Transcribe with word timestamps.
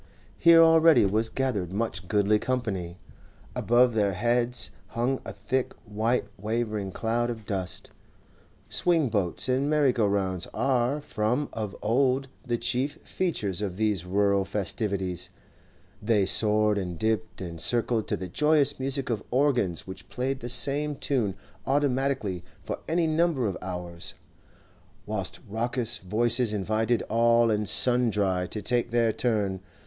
Here 0.39 0.63
already 0.63 1.05
was 1.05 1.29
gathered 1.29 1.71
much 1.71 2.07
goodly 2.07 2.39
company; 2.39 2.97
above 3.55 3.93
their 3.93 4.13
heads 4.13 4.71
hung 4.87 5.21
a 5.23 5.31
thick 5.31 5.75
white 5.85 6.25
wavering 6.39 6.91
cloud 6.91 7.29
of 7.29 7.45
dust. 7.45 7.91
Swing 8.67 9.09
boats 9.09 9.47
and 9.47 9.69
merry 9.69 9.93
go 9.93 10.07
rounds 10.07 10.47
are 10.55 11.01
from 11.01 11.49
of 11.53 11.75
old 11.83 12.29
the 12.43 12.57
chief 12.57 12.97
features 13.03 13.61
of 13.61 13.77
these 13.77 14.03
rural 14.03 14.43
festivities; 14.43 15.29
they 16.01 16.25
soared 16.25 16.79
and 16.79 16.97
dipped 16.97 17.39
and 17.39 17.61
circled 17.61 18.07
to 18.07 18.17
the 18.17 18.27
joyous 18.27 18.79
music 18.79 19.11
of 19.11 19.21
organs 19.29 19.85
which 19.85 20.09
played 20.09 20.39
the 20.39 20.49
same 20.49 20.95
tune 20.95 21.35
automatically 21.67 22.43
for 22.63 22.79
any 22.89 23.05
number 23.05 23.45
of 23.45 23.55
hours, 23.61 24.15
whilst 25.05 25.39
raucous 25.47 25.99
voices 25.99 26.53
invited 26.53 27.03
all 27.03 27.51
and 27.51 27.69
sundry 27.69 28.47
to 28.47 28.63
take 28.63 28.89
their 28.89 29.11
turn. 29.11 29.61